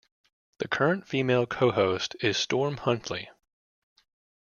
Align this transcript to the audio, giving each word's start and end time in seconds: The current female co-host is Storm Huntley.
The 0.57 0.67
current 0.67 1.07
female 1.07 1.45
co-host 1.45 2.15
is 2.21 2.35
Storm 2.35 2.77
Huntley. 2.77 3.29